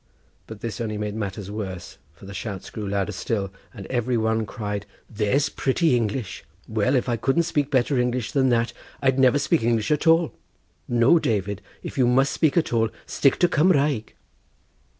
[0.47, 4.47] But this only made matters worse, for the shouts grew louder still, and every one
[4.47, 6.43] cried: "There's pretty English!
[6.67, 10.33] Well, if I couldn't speak English better than that I'd never speak English at all.
[10.87, 14.15] No, David; if you must speak at all, stick to Cumraeg."